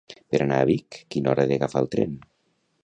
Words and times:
Per 0.35 0.39
anar 0.45 0.57
a 0.61 0.67
Vic, 0.69 0.97
a 1.01 1.05
quina 1.15 1.31
hora 1.33 1.47
he 1.47 1.53
d'agafar 1.53 1.87
el 1.87 1.91
tren? 1.97 2.19